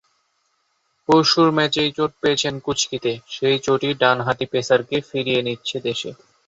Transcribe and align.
পরশুর 1.09 1.49
ম্যাচেই 1.51 1.89
চোট 1.97 2.11
পেয়েছেন 2.21 2.53
কুঁচকিতে, 2.59 3.11
সেই 3.29 3.57
চোটই 3.65 3.91
ডানহাতি 4.01 4.45
পেসারকে 4.51 4.97
ফিরিয়ে 5.09 5.41
নিচ্ছে 5.47 5.77
দেশে। 5.87 6.09